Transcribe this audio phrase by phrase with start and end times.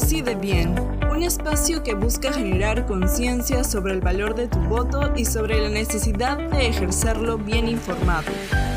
[0.00, 0.74] Decide bien,
[1.12, 5.68] un espacio que busca generar conciencia sobre el valor de tu voto y sobre la
[5.68, 8.32] necesidad de ejercerlo bien informado.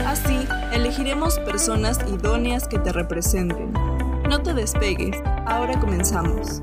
[0.05, 3.71] Así, elegiremos personas idóneas que te representen.
[4.29, 5.15] No te despegues,
[5.45, 6.61] ahora comenzamos.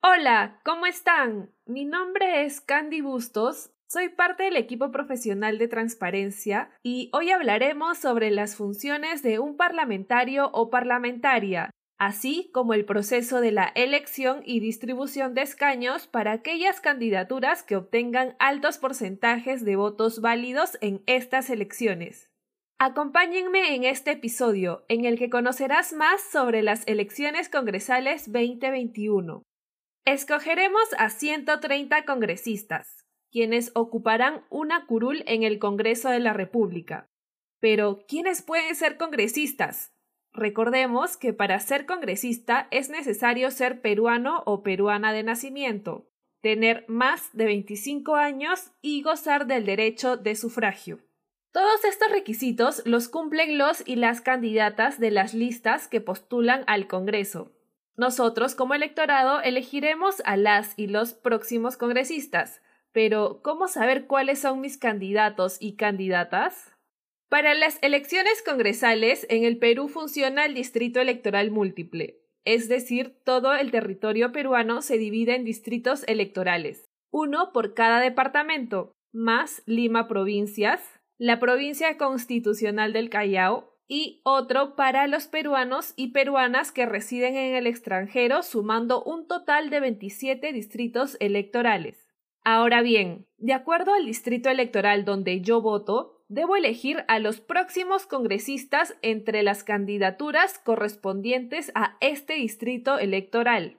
[0.00, 1.50] Hola, ¿cómo están?
[1.66, 7.98] Mi nombre es Candy Bustos, soy parte del equipo profesional de transparencia y hoy hablaremos
[7.98, 14.40] sobre las funciones de un parlamentario o parlamentaria, así como el proceso de la elección
[14.46, 21.02] y distribución de escaños para aquellas candidaturas que obtengan altos porcentajes de votos válidos en
[21.04, 22.30] estas elecciones.
[22.78, 29.42] Acompáñenme en este episodio, en el que conocerás más sobre las elecciones congresales 2021.
[30.06, 33.01] Escogeremos a 130 congresistas,
[33.32, 37.08] quienes ocuparán una curul en el Congreso de la República.
[37.58, 39.92] Pero, ¿quiénes pueden ser congresistas?
[40.32, 46.08] Recordemos que para ser congresista es necesario ser peruano o peruana de nacimiento,
[46.40, 51.00] tener más de 25 años y gozar del derecho de sufragio.
[51.52, 56.86] Todos estos requisitos los cumplen los y las candidatas de las listas que postulan al
[56.86, 57.52] Congreso,
[57.96, 62.62] nosotros, como electorado, elegiremos a las y los próximos congresistas,
[62.92, 66.72] pero ¿cómo saber cuáles son mis candidatos y candidatas?
[67.28, 73.54] Para las elecciones congresales, en el Perú funciona el distrito electoral múltiple, es decir, todo
[73.54, 80.82] el territorio peruano se divide en distritos electorales, uno por cada departamento, más Lima provincias,
[81.18, 87.54] la provincia constitucional del Callao, y otro para los peruanos y peruanas que residen en
[87.54, 92.01] el extranjero, sumando un total de 27 distritos electorales.
[92.44, 98.06] Ahora bien, de acuerdo al distrito electoral donde yo voto, debo elegir a los próximos
[98.06, 103.78] congresistas entre las candidaturas correspondientes a este distrito electoral.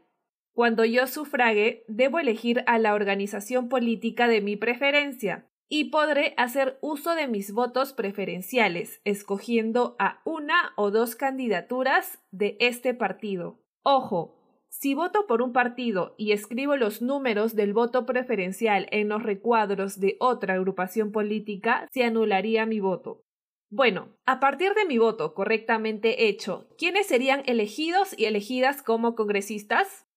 [0.53, 6.77] Cuando yo sufrague, debo elegir a la organización política de mi preferencia, y podré hacer
[6.81, 13.59] uso de mis votos preferenciales, escogiendo a una o dos candidaturas de este partido.
[13.81, 14.35] Ojo,
[14.79, 19.99] si voto por un partido y escribo los números del voto preferencial en los recuadros
[19.99, 23.23] de otra agrupación política, se anularía mi voto.
[23.69, 30.07] Bueno, a partir de mi voto correctamente hecho, ¿quiénes serían elegidos y elegidas como congresistas?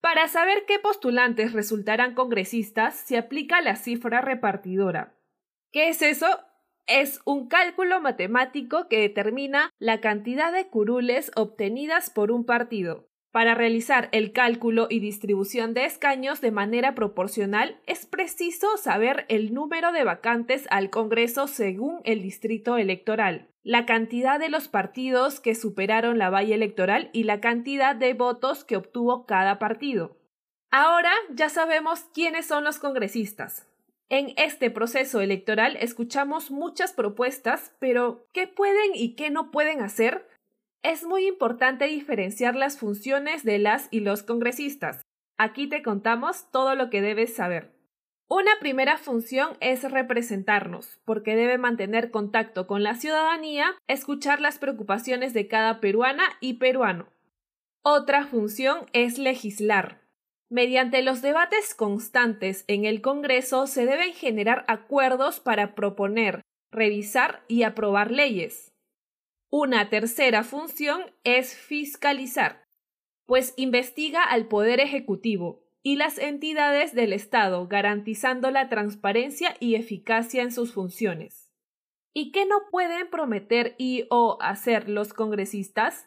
[0.00, 5.18] Para saber qué postulantes resultarán congresistas, se aplica la cifra repartidora.
[5.72, 6.26] ¿Qué es eso?
[6.86, 13.09] Es un cálculo matemático que determina la cantidad de curules obtenidas por un partido.
[13.32, 19.54] Para realizar el cálculo y distribución de escaños de manera proporcional, es preciso saber el
[19.54, 25.54] número de vacantes al Congreso según el distrito electoral, la cantidad de los partidos que
[25.54, 30.16] superaron la valla electoral y la cantidad de votos que obtuvo cada partido.
[30.72, 33.68] Ahora ya sabemos quiénes son los congresistas.
[34.08, 40.26] En este proceso electoral escuchamos muchas propuestas, pero ¿qué pueden y qué no pueden hacer?
[40.82, 45.02] Es muy importante diferenciar las funciones de las y los congresistas.
[45.36, 47.72] Aquí te contamos todo lo que debes saber.
[48.28, 55.34] Una primera función es representarnos, porque debe mantener contacto con la ciudadanía, escuchar las preocupaciones
[55.34, 57.08] de cada peruana y peruano.
[57.82, 60.00] Otra función es legislar.
[60.48, 67.64] Mediante los debates constantes en el Congreso se deben generar acuerdos para proponer, revisar y
[67.64, 68.69] aprobar leyes.
[69.52, 72.68] Una tercera función es fiscalizar,
[73.26, 80.42] pues investiga al Poder Ejecutivo y las entidades del Estado, garantizando la transparencia y eficacia
[80.42, 81.50] en sus funciones.
[82.12, 86.06] ¿Y qué no pueden prometer y o hacer los congresistas?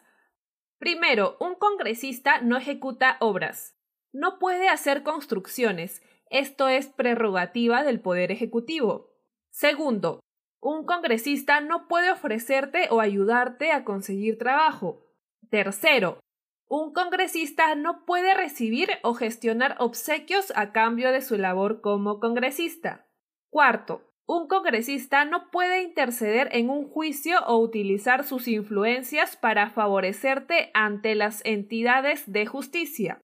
[0.78, 3.76] Primero, un congresista no ejecuta obras,
[4.10, 9.10] no puede hacer construcciones, esto es prerrogativa del Poder Ejecutivo.
[9.50, 10.20] Segundo,
[10.64, 15.04] un congresista no puede ofrecerte o ayudarte a conseguir trabajo.
[15.50, 16.20] Tercero,
[16.68, 23.06] un congresista no puede recibir o gestionar obsequios a cambio de su labor como congresista.
[23.50, 30.70] Cuarto, un congresista no puede interceder en un juicio o utilizar sus influencias para favorecerte
[30.72, 33.20] ante las entidades de justicia.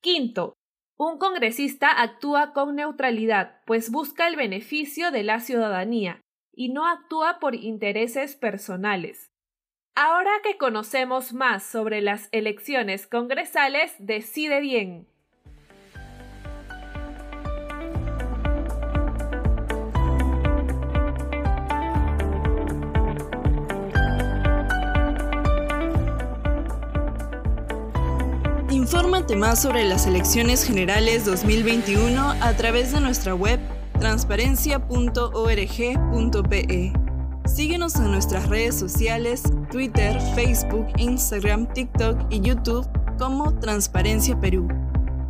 [0.00, 0.54] Quinto,
[0.96, 6.22] un congresista actúa con neutralidad, pues busca el beneficio de la ciudadanía,
[6.58, 9.30] y no actúa por intereses personales.
[9.94, 15.06] Ahora que conocemos más sobre las elecciones congresales, decide bien.
[28.68, 33.60] Infórmate más sobre las elecciones generales 2021 a través de nuestra web
[33.98, 36.92] transparencia.org.pe.
[37.46, 42.86] Síguenos en nuestras redes sociales, Twitter, Facebook, Instagram, TikTok y YouTube
[43.18, 44.68] como Transparencia Perú.